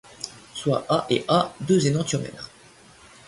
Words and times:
Soient 0.55 0.83
A 0.89 1.05
et 1.11 1.25
A 1.27 1.53
deux 1.59 1.85
énantiomères. 1.85 2.49